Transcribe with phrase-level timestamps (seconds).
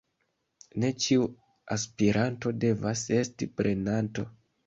[0.83, 1.25] Ne ĉiu
[1.75, 4.27] aspiranto devas esti prenanto.